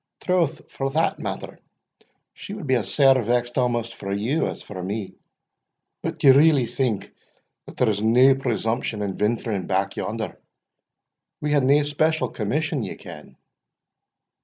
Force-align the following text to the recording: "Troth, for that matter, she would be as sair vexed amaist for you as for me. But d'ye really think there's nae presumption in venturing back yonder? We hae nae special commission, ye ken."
"Troth, 0.19 0.67
for 0.71 0.89
that 0.89 1.19
matter, 1.19 1.59
she 2.33 2.55
would 2.55 2.65
be 2.65 2.73
as 2.73 2.91
sair 2.91 3.21
vexed 3.21 3.53
amaist 3.55 3.93
for 3.93 4.11
you 4.11 4.47
as 4.47 4.63
for 4.63 4.81
me. 4.81 5.13
But 6.01 6.17
d'ye 6.17 6.31
really 6.31 6.65
think 6.65 7.11
there's 7.77 8.01
nae 8.01 8.33
presumption 8.33 9.03
in 9.03 9.15
venturing 9.15 9.67
back 9.67 9.95
yonder? 9.95 10.35
We 11.39 11.51
hae 11.51 11.59
nae 11.59 11.83
special 11.83 12.29
commission, 12.29 12.81
ye 12.81 12.95
ken." 12.95 13.37